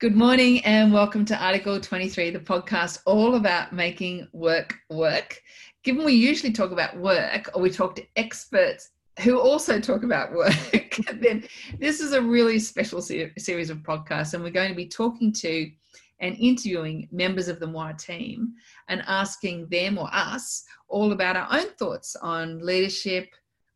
[0.00, 5.40] Good morning and welcome to Article 23, the podcast all about making work work.
[5.84, 10.32] Given we usually talk about work or we talk to experts who also talk about
[10.32, 11.44] work, then
[11.78, 15.32] this is a really special ser- series of podcasts, and we're going to be talking
[15.34, 15.70] to
[16.18, 18.52] and interviewing members of the mwah team
[18.88, 23.28] and asking them or us all about our own thoughts on leadership,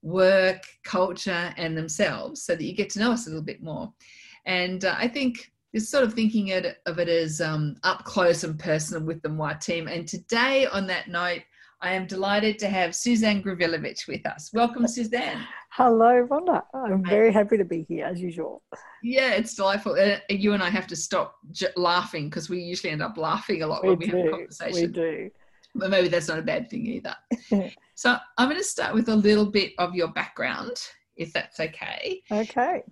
[0.02, 3.92] work, culture, and themselves so that you get to know us a little bit more.
[4.46, 8.58] And uh, I think is sort of thinking of it as um, up close and
[8.58, 9.86] personal with the mwah team.
[9.86, 11.42] And today, on that note,
[11.80, 14.50] I am delighted to have Suzanne Gravilovich with us.
[14.52, 15.46] Welcome, Suzanne.
[15.70, 16.62] Hello, Rhonda.
[16.74, 18.62] I'm very happy to be here as usual.
[19.02, 19.92] Yeah, it's delightful.
[19.92, 23.62] Uh, you and I have to stop j- laughing because we usually end up laughing
[23.62, 24.80] a lot we when we do, have a conversation.
[24.80, 25.30] We do.
[25.74, 27.14] But maybe that's not a bad thing either.
[27.94, 30.72] so I'm going to start with a little bit of your background,
[31.16, 32.22] if that's okay.
[32.32, 32.82] Okay.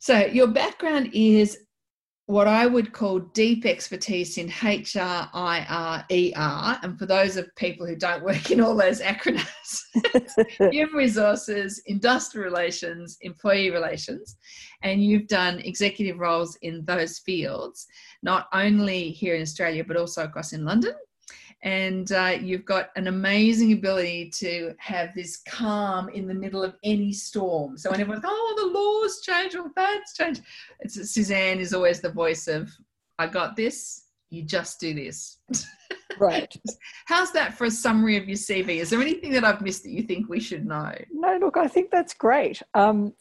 [0.00, 1.56] So your background is
[2.26, 6.78] what I would call deep expertise in HR, IR, ER.
[6.82, 9.82] And for those of people who don't work in all those acronyms,
[10.72, 14.36] human resources, industrial relations, employee relations.
[14.82, 17.86] And you've done executive roles in those fields,
[18.22, 20.94] not only here in Australia, but also across in London
[21.64, 26.74] and uh, you've got an amazing ability to have this calm in the middle of
[26.84, 27.78] any storm.
[27.78, 30.42] So when everyone's oh the laws change or that's changed,
[30.80, 32.70] it's Suzanne is always the voice of
[33.18, 34.02] I got this.
[34.30, 35.38] You just do this.
[36.20, 36.54] Right.
[37.06, 38.76] How's that for a summary of your CV?
[38.76, 40.92] Is there anything that I've missed that you think we should know?
[41.12, 42.62] No, look, I think that's great.
[42.74, 43.14] Um,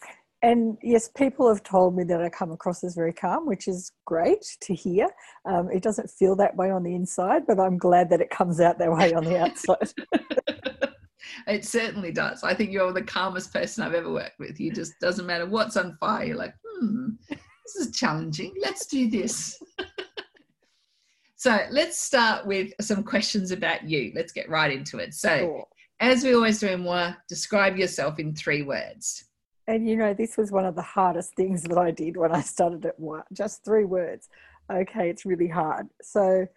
[0.43, 3.93] and yes, people have told me that I come across as very calm, which is
[4.05, 5.07] great to hear.
[5.45, 8.59] Um, it doesn't feel that way on the inside, but I'm glad that it comes
[8.59, 9.93] out that way on the outside.
[11.47, 12.43] it certainly does.
[12.43, 14.59] I think you're the calmest person I've ever worked with.
[14.59, 16.25] You just doesn't matter what's on fire.
[16.25, 18.53] You're like, hmm, this is challenging.
[18.61, 19.57] Let's do this.
[21.37, 24.11] so let's start with some questions about you.
[24.13, 25.13] Let's get right into it.
[25.13, 25.65] So, sure.
[26.01, 29.29] as we always do in mwah, describe yourself in three words.
[29.67, 32.41] And you know, this was one of the hardest things that I did when I
[32.41, 33.25] started at work.
[33.31, 34.29] Just three words.
[34.71, 35.87] Okay, it's really hard.
[36.01, 36.47] So,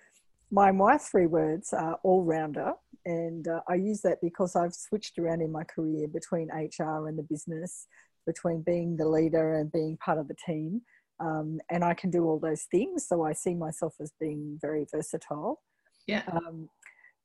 [0.50, 2.72] my my three words are all rounder,
[3.05, 7.19] and uh, I use that because I've switched around in my career between HR and
[7.19, 7.87] the business,
[8.27, 10.83] between being the leader and being part of the team,
[11.21, 13.06] um, and I can do all those things.
[13.09, 15.62] So I see myself as being very versatile.
[16.06, 16.22] Yeah.
[16.31, 16.69] Um,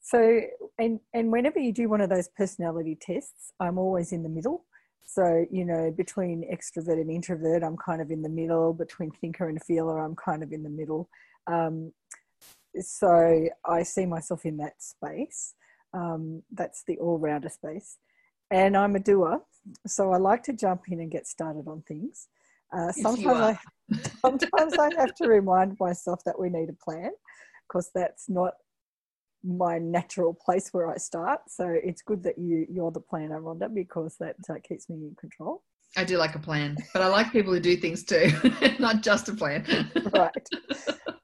[0.01, 0.41] so
[0.79, 4.65] and and whenever you do one of those personality tests, I'm always in the middle.
[5.05, 8.73] So, you know, between extrovert and introvert, I'm kind of in the middle.
[8.73, 11.09] Between thinker and feeler, I'm kind of in the middle.
[11.47, 11.91] Um,
[12.79, 15.53] so I see myself in that space.
[15.93, 17.97] Um, that's the all rounder space.
[18.49, 19.41] And I'm a doer.
[19.85, 22.27] So I like to jump in and get started on things.
[22.73, 23.59] Uh, sometimes, I,
[24.21, 27.11] sometimes I have to remind myself that we need a plan
[27.67, 28.53] because that's not
[29.43, 31.41] my natural place where I start.
[31.47, 35.15] So it's good that you you're the planner, Rhonda, because that uh, keeps me in
[35.19, 35.63] control.
[35.97, 38.31] I do like a plan, but I like people who do things too,
[38.79, 39.91] not just a plan.
[40.13, 40.47] right.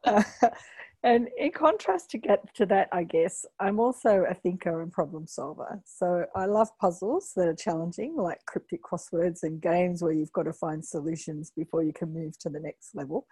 [0.03, 0.23] Uh,
[1.03, 5.25] and in contrast to get to that, I guess I'm also a thinker and problem
[5.25, 5.81] solver.
[5.85, 10.43] So I love puzzles that are challenging, like cryptic crosswords and games where you've got
[10.43, 13.25] to find solutions before you can move to the next level.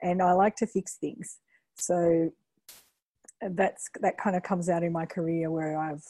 [0.00, 1.38] And I like to fix things.
[1.76, 2.30] So
[3.40, 6.04] that's that kind of comes out in my career where I've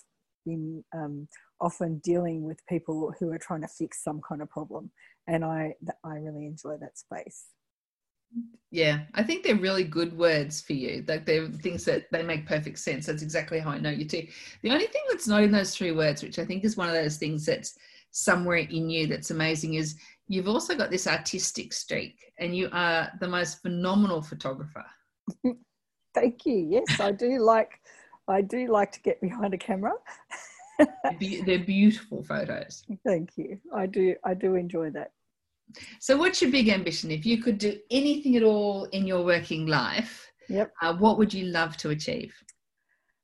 [0.46, 1.28] been um,
[1.60, 4.90] often dealing with people who are trying to fix some kind of problem,
[5.26, 5.74] and I
[6.04, 7.46] I really enjoy that space.
[8.70, 11.02] Yeah, I think they're really good words for you.
[11.08, 13.06] Like they're things that they make perfect sense.
[13.06, 14.26] That's exactly how I know you too.
[14.62, 16.94] The only thing that's not in those three words, which I think is one of
[16.94, 17.78] those things that's
[18.10, 19.96] somewhere in you that's amazing, is
[20.26, 24.84] you've also got this artistic streak, and you are the most phenomenal photographer.
[26.20, 26.66] Thank you.
[26.68, 27.80] Yes, I do like.
[28.28, 29.92] I do like to get behind a camera.
[31.18, 32.84] They're beautiful photos.
[33.04, 33.58] Thank you.
[33.74, 34.14] I do.
[34.24, 35.12] I do enjoy that.
[36.00, 37.10] So, what's your big ambition?
[37.10, 40.72] If you could do anything at all in your working life, yep.
[40.82, 42.34] Uh, what would you love to achieve?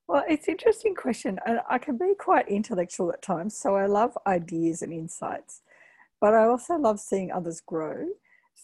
[0.09, 1.39] Well, it's an interesting question.
[1.47, 5.63] and I can be quite intellectual at times, so I love ideas and insights,
[6.21, 8.07] but I also love seeing others grow.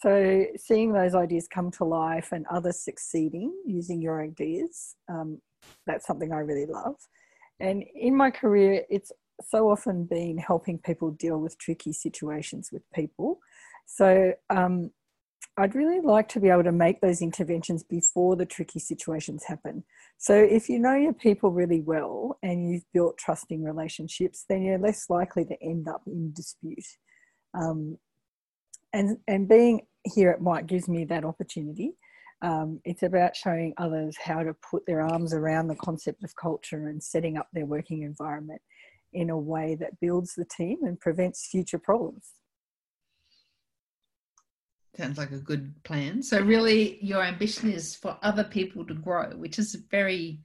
[0.02, 5.40] So, seeing those ideas come to life and others succeeding using your ideas, um,
[5.86, 6.96] that's something I really love.
[7.60, 9.12] And in my career, it's
[9.46, 13.40] so often been helping people deal with tricky situations with people.
[13.84, 14.90] So, um,
[15.58, 19.84] I'd really like to be able to make those interventions before the tricky situations happen.
[20.16, 24.78] So, if you know your people really well and you've built trusting relationships, then you're
[24.78, 26.86] less likely to end up in dispute.
[27.52, 27.98] Um,
[28.92, 31.92] and and being here at Mike gives me that opportunity.
[32.42, 36.88] Um, it's about showing others how to put their arms around the concept of culture
[36.88, 38.62] and setting up their working environment
[39.12, 42.32] in a way that builds the team and prevents future problems.
[44.96, 46.22] Sounds like a good plan.
[46.22, 50.40] So, really, your ambition is for other people to grow, which is very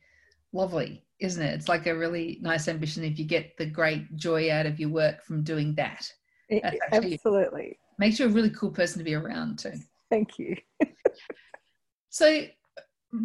[0.54, 1.54] lovely, isn't it?
[1.54, 4.90] It's like a really nice ambition if you get the great joy out of your
[4.90, 6.08] work from doing that.
[6.50, 7.80] It, absolutely.
[7.98, 9.74] Makes you a really cool person to be around too.
[10.10, 10.56] Thank you.
[12.10, 12.46] so,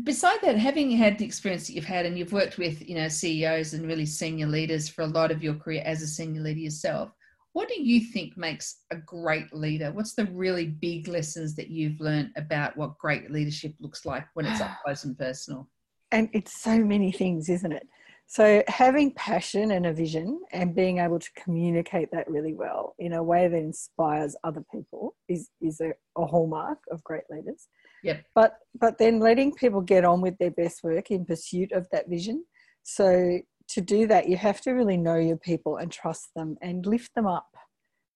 [0.05, 3.09] beside that, having had the experience that you've had and you've worked with, you know,
[3.09, 6.61] CEOs and really senior leaders for a lot of your career as a senior leader
[6.61, 7.13] yourself,
[7.53, 9.91] what do you think makes a great leader?
[9.93, 14.47] What's the really big lessons that you've learned about what great leadership looks like when
[14.47, 15.69] it's up close and personal?
[16.13, 17.89] And it's so many things, isn't it?
[18.33, 23.15] So, having passion and a vision and being able to communicate that really well in
[23.15, 27.67] a way that inspires other people is, is a, a hallmark of great leaders.
[28.05, 28.25] Yep.
[28.37, 32.09] But but then letting people get on with their best work in pursuit of that
[32.09, 32.45] vision.
[32.85, 33.41] So
[33.71, 37.13] to do that, you have to really know your people and trust them and lift
[37.17, 37.49] them up.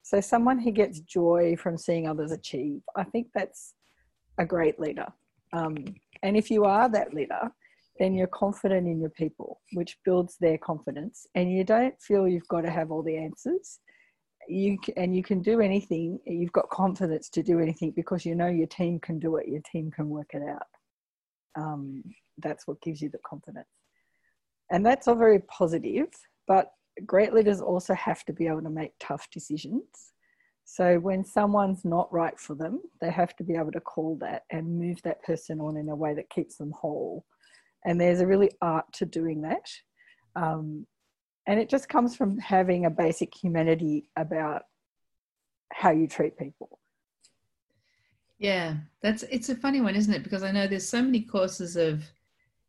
[0.04, 3.74] So, someone who gets joy from seeing others achieve, I think that's
[4.38, 5.08] a great leader.
[5.52, 7.50] Um, and if you are that leader,
[7.98, 11.26] then you're confident in your people, which builds their confidence.
[11.34, 13.78] And you don't feel you've got to have all the answers.
[14.48, 16.18] You and you can do anything.
[16.26, 19.48] You've got confidence to do anything because you know your team can do it.
[19.48, 20.66] Your team can work it out.
[21.56, 22.02] Um,
[22.42, 23.68] that's what gives you the confidence.
[24.70, 26.08] And that's all very positive,
[26.48, 26.72] but
[27.06, 30.12] great leaders also have to be able to make tough decisions.
[30.64, 34.44] So when someone's not right for them, they have to be able to call that
[34.50, 37.24] and move that person on in a way that keeps them whole.
[37.84, 39.68] And there's a really art to doing that.
[40.36, 40.86] Um,
[41.46, 44.62] and it just comes from having a basic humanity about
[45.72, 46.78] how you treat people.
[48.38, 50.22] Yeah, that's it's a funny one, isn't it?
[50.22, 52.02] Because I know there's so many courses of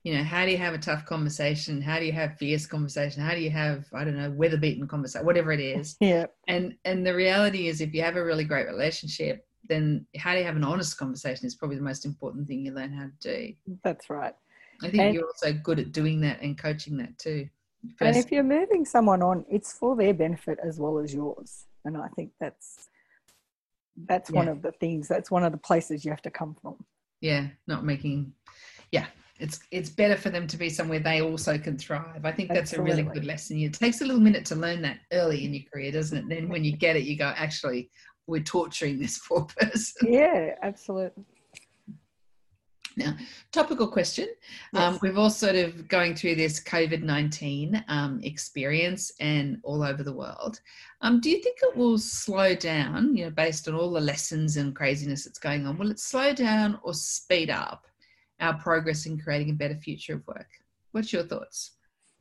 [0.05, 3.23] you know how do you have a tough conversation how do you have fierce conversation
[3.23, 6.75] how do you have i don't know weather beaten conversation whatever it is yeah and
[6.85, 10.45] and the reality is if you have a really great relationship then how do you
[10.45, 13.53] have an honest conversation is probably the most important thing you learn how to do
[13.83, 14.35] that's right
[14.83, 17.47] i think and, you're also good at doing that and coaching that too
[17.97, 21.65] First, and if you're moving someone on it's for their benefit as well as yours
[21.85, 22.89] and i think that's
[24.07, 24.37] that's yeah.
[24.37, 26.83] one of the things that's one of the places you have to come from
[27.21, 28.33] yeah not making
[28.91, 29.05] yeah
[29.39, 32.23] it's it's better for them to be somewhere they also can thrive.
[32.23, 32.91] I think that's Absolutely.
[32.91, 33.59] a really good lesson.
[33.59, 36.29] It takes a little minute to learn that early in your career, doesn't it?
[36.29, 37.89] Then when you get it, you go, actually,
[38.27, 40.13] we're torturing this poor person.
[40.13, 41.25] Yeah, absolutely.
[42.97, 43.15] Now,
[43.51, 44.29] topical question.
[44.73, 44.81] Yes.
[44.81, 50.01] Um, we've all sort of going through this COVID 19 um, experience and all over
[50.01, 50.61] the world.
[51.01, 54.57] Um, do you think it will slow down, you know, based on all the lessons
[54.57, 55.77] and craziness that's going on?
[55.77, 57.85] Will it slow down or speed up
[58.39, 60.47] our progress in creating a better future of work.
[60.91, 61.71] What's your thoughts?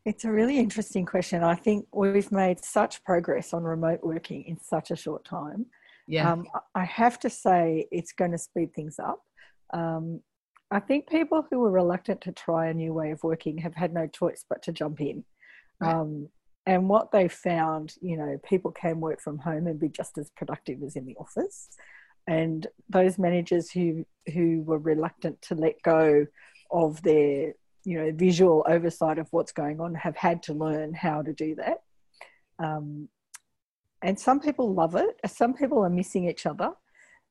[0.05, 1.43] It's a really interesting question.
[1.43, 5.67] I think we've made such progress on remote working in such a short time.
[6.07, 6.31] Yeah.
[6.31, 9.21] Um, I have to say it's going to speed things up.
[9.73, 10.21] Um,
[10.75, 13.95] I think people who were reluctant to try a new way of working have had
[13.95, 15.25] no choice but to jump in.
[15.81, 15.95] Right.
[15.95, 16.29] Um,
[16.67, 20.31] and what they found, you know, people can work from home and be just as
[20.31, 21.69] productive as in the office
[22.27, 26.27] and those managers who who were reluctant to let go
[26.71, 31.23] of their you know visual oversight of what's going on have had to learn how
[31.23, 31.83] to do that
[32.59, 33.09] um,
[34.03, 36.71] and some people love it some people are missing each other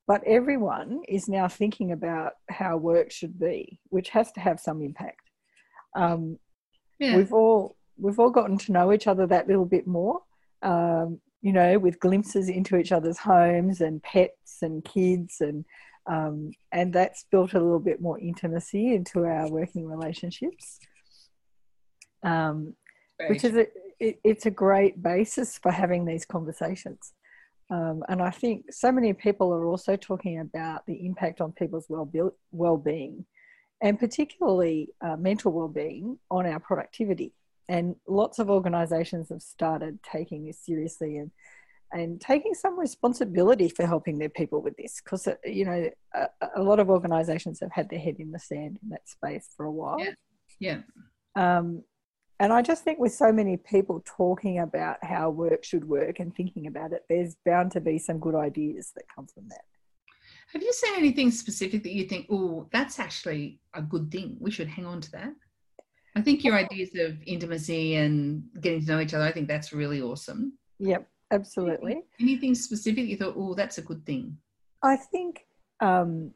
[0.08, 4.82] but everyone is now thinking about how work should be which has to have some
[4.82, 5.30] impact
[5.96, 6.38] um,
[7.00, 7.16] yeah.
[7.16, 10.22] we've all we've all gotten to know each other that little bit more
[10.64, 15.66] um, you know, with glimpses into each other's homes and pets and kids and
[16.06, 20.80] um, and that's built a little bit more intimacy into our working relationships,
[22.24, 22.76] um,
[23.30, 23.68] which is a,
[24.02, 27.14] it, it's a great basis for having these conversations.
[27.70, 31.86] Um, and I think so many people are also talking about the impact on people's
[31.90, 32.10] well
[32.52, 33.26] well-being,
[33.82, 37.34] and particularly uh, mental well-being on our productivity.
[37.70, 41.32] And lots of organizations have started taking this seriously and
[41.94, 46.28] and taking some responsibility for helping their people with this because uh, you know a,
[46.56, 49.66] a, lot of organizations have had their head in the sand in that space for
[49.66, 50.00] a while.
[50.00, 50.14] Yeah.
[50.60, 50.78] Yeah.
[51.36, 51.84] Um,
[52.40, 56.36] and i just think with so many people talking about how work should work and
[56.36, 59.66] thinking about it there's bound to be some good ideas that come from that
[60.52, 64.52] have you seen anything specific that you think oh that's actually a good thing we
[64.52, 65.34] should hang on to that
[66.16, 69.74] I think your ideas of intimacy and getting to know each other, I think that's
[69.74, 70.54] really awesome.
[70.80, 71.94] Yep, absolutely.
[71.94, 74.38] Anything, anything specific you thought, oh, that's a good thing?
[74.84, 75.46] I think
[75.80, 76.32] um,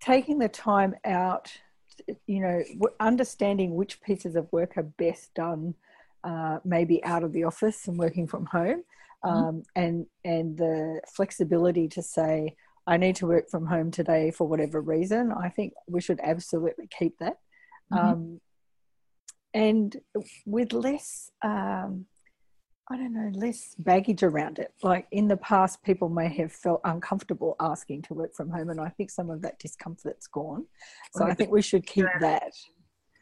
[0.00, 1.50] taking the time out,
[2.26, 2.62] you know,
[3.00, 5.74] understanding which pieces of work are best done,
[6.24, 8.82] uh, maybe out of the office and working from home,
[9.24, 9.28] mm-hmm.
[9.28, 12.54] um, and and the flexibility to say,
[12.86, 15.32] I need to work from home today for whatever reason.
[15.32, 17.38] I think we should absolutely keep that.
[17.92, 18.08] Mm-hmm.
[18.08, 18.40] Um,
[19.54, 19.96] and
[20.44, 22.06] with less um,
[22.88, 24.72] I don't know, less baggage around it.
[24.82, 28.80] Like in the past, people may have felt uncomfortable asking to work from home, and
[28.80, 30.66] I think some of that discomfort's gone.
[31.12, 32.52] So I think we should keep that.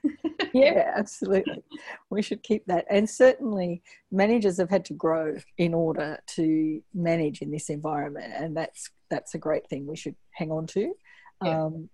[0.53, 1.65] yeah, absolutely.
[2.11, 2.85] We should keep that.
[2.91, 8.55] And certainly, managers have had to grow in order to manage in this environment, and
[8.55, 10.93] that's that's a great thing we should hang on to.
[11.43, 11.65] Yeah.
[11.65, 11.89] Um,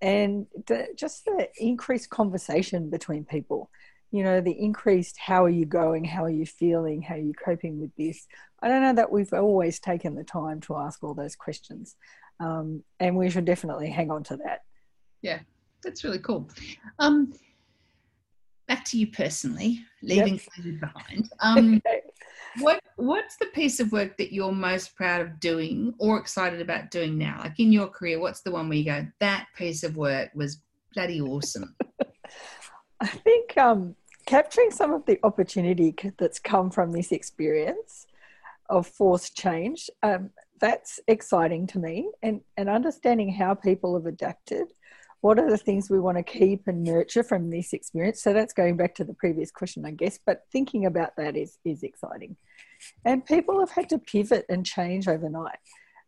[0.00, 3.70] and the, just the increased conversation between people
[4.16, 6.04] you know the increased how are you going?
[6.04, 7.02] How are you feeling?
[7.02, 8.26] How are you coping with this?
[8.62, 11.96] I don't know that we've always taken the time to ask all those questions
[12.40, 14.62] um, and we should definitely hang on to that.
[15.22, 15.40] Yeah
[15.86, 16.48] that's really cool.
[16.98, 17.32] Um,
[18.68, 20.80] back to you personally leaving yep.
[20.80, 21.30] behind.
[21.40, 21.80] Um,
[22.58, 26.90] what what's the piece of work that you're most proud of doing or excited about
[26.90, 27.40] doing now?
[27.42, 30.60] Like in your career what's the one where you go that piece of work was
[30.94, 31.74] bloody awesome.
[33.00, 33.94] I think um,
[34.26, 38.06] capturing some of the opportunity that's come from this experience
[38.68, 40.30] of forced change, um,
[40.60, 42.10] that's exciting to me.
[42.22, 44.72] And, and understanding how people have adapted.
[45.20, 48.22] What are the things we want to keep and nurture from this experience?
[48.22, 50.18] So that's going back to the previous question, I guess.
[50.24, 52.36] But thinking about that is is exciting.
[53.04, 55.58] And people have had to pivot and change overnight.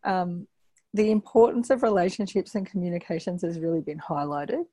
[0.05, 0.47] Um,
[0.95, 4.65] the importance of relationships and communications has really been highlighted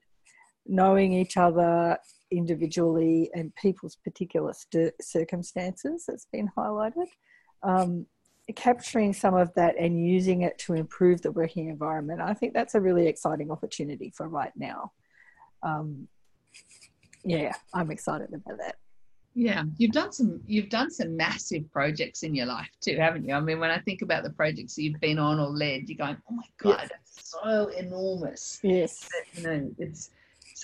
[0.65, 1.97] knowing each other
[2.31, 7.07] individually and people's particular st- circumstances that's been highlighted.
[7.63, 8.05] Um,
[8.55, 12.75] capturing some of that and using it to improve the working environment, I think that's
[12.75, 14.91] a really exciting opportunity for right now.
[15.63, 16.07] Um,
[17.23, 18.75] yeah, I'm excited about that.
[19.33, 23.33] Yeah, you've done some you've done some massive projects in your life too, haven't you?
[23.33, 25.97] I mean, when I think about the projects that you've been on or led, you're
[25.97, 26.89] going, "Oh my god, yes.
[26.89, 30.11] that's so enormous." Yes, you know, it's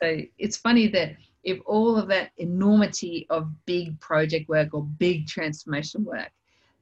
[0.01, 5.27] so it's funny that if all of that enormity of big project work or big
[5.27, 6.29] transformation work,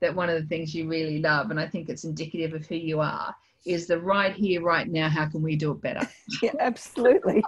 [0.01, 2.75] that one of the things you really love, and I think it's indicative of who
[2.75, 3.35] you are,
[3.65, 6.07] is the right here, right now, how can we do it better?
[6.41, 7.43] Yeah, absolutely.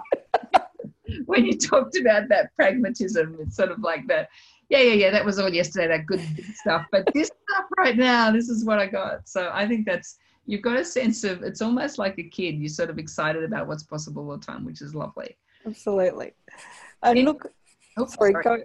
[1.26, 4.28] when you talked about that pragmatism, it's sort of like that,
[4.68, 6.22] yeah, yeah, yeah, that was all yesterday, that good
[6.54, 6.86] stuff.
[6.92, 9.28] But this stuff right now, this is what I got.
[9.28, 12.56] So I think that's, you've got a sense of, it's almost like a kid.
[12.56, 16.32] You're sort of excited about what's possible all the time, which is lovely absolutely.
[17.02, 17.52] And look,
[17.96, 18.64] oh, sorry, sorry.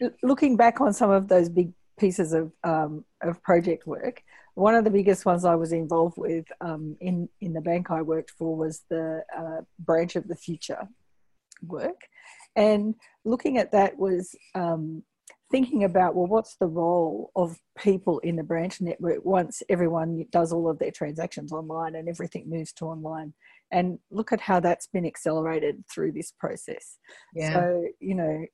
[0.00, 4.22] Go, looking back on some of those big pieces of um, of project work,
[4.54, 8.02] one of the biggest ones I was involved with um, in in the bank I
[8.02, 10.88] worked for was the uh, branch of the future
[11.66, 12.00] work,
[12.56, 12.94] and
[13.24, 15.02] looking at that was um,
[15.50, 20.52] thinking about well, what's the role of people in the branch network once everyone does
[20.52, 23.32] all of their transactions online and everything moves to online
[23.72, 26.98] and look at how that's been accelerated through this process
[27.34, 27.52] yeah.
[27.52, 28.44] so you know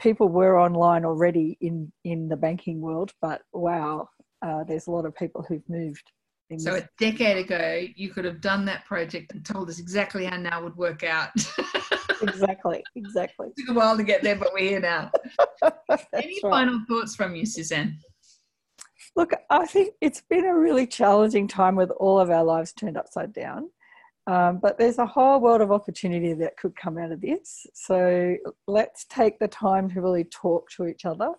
[0.00, 4.08] people were online already in in the banking world but wow
[4.42, 6.10] uh, there's a lot of people who've moved
[6.56, 10.36] so a decade ago you could have done that project and told us exactly how
[10.36, 11.30] now would work out
[12.22, 15.10] exactly exactly it took a while to get there but we're here now
[16.14, 16.50] any right.
[16.50, 17.96] final thoughts from you suzanne
[19.16, 22.96] Look, I think it's been a really challenging time with all of our lives turned
[22.96, 23.70] upside down.
[24.26, 27.66] Um, but there's a whole world of opportunity that could come out of this.
[27.74, 28.36] So
[28.66, 31.32] let's take the time to really talk to each other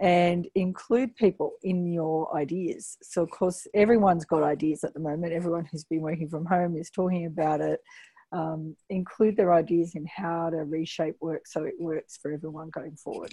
[0.00, 2.96] and include people in your ideas.
[3.02, 5.32] So, of course, everyone's got ideas at the moment.
[5.32, 7.80] Everyone who's been working from home is talking about it.
[8.32, 12.96] Um, include their ideas in how to reshape work so it works for everyone going
[12.96, 13.32] forward.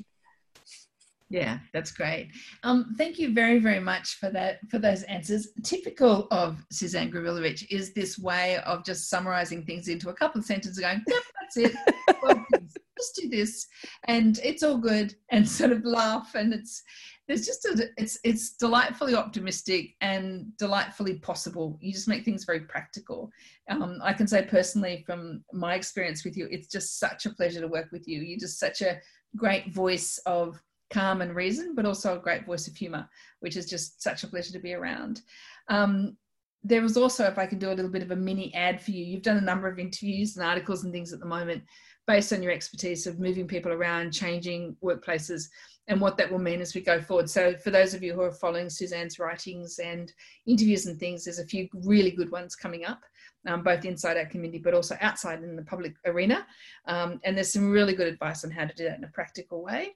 [1.31, 2.29] Yeah, that's great.
[2.63, 5.47] Um, thank you very, very much for that for those answers.
[5.63, 10.45] Typical of Suzanne Gravilovich is this way of just summarizing things into a couple of
[10.45, 11.95] sentences, going, "Yep, that's it.
[12.21, 13.65] well, just do this,
[14.09, 16.35] and it's all good," and sort of laugh.
[16.35, 16.83] And it's
[17.29, 21.77] there's just a it's it's delightfully optimistic and delightfully possible.
[21.79, 23.31] You just make things very practical.
[23.69, 27.61] Um, I can say personally from my experience with you, it's just such a pleasure
[27.61, 28.19] to work with you.
[28.19, 28.99] You're just such a
[29.37, 30.61] great voice of
[30.91, 33.07] calm and reason, but also a great voice of humour,
[33.39, 35.21] which is just such a pleasure to be around.
[35.67, 36.17] Um,
[36.63, 38.91] there was also, if I can do a little bit of a mini ad for
[38.91, 41.63] you, you've done a number of interviews and articles and things at the moment
[42.05, 45.45] based on your expertise of moving people around, changing workplaces,
[45.87, 47.29] and what that will mean as we go forward.
[47.29, 50.11] So, for those of you who are following Suzanne's writings and
[50.45, 53.01] interviews and things, there's a few really good ones coming up
[53.47, 56.45] um, both inside our community but also outside in the public arena.
[56.85, 59.63] Um, and there's some really good advice on how to do that in a practical
[59.63, 59.95] way.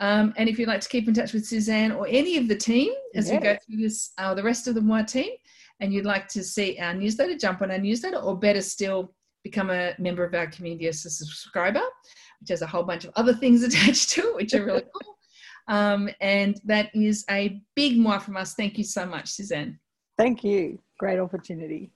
[0.00, 2.56] Um, and if you'd like to keep in touch with Suzanne or any of the
[2.56, 3.34] team as yeah.
[3.34, 5.30] we go through this, uh, the rest of the WIRE team,
[5.80, 9.14] and you'd like to see our newsletter, jump on our newsletter, or better still,
[9.44, 11.80] become a member of our community as a subscriber,
[12.40, 15.16] which has a whole bunch of other things attached to it, which are really cool.
[15.68, 18.54] Um, and that is a big mwah from us.
[18.54, 19.78] Thank you so much, Suzanne.
[20.18, 20.78] Thank you.
[20.98, 21.92] Great opportunity.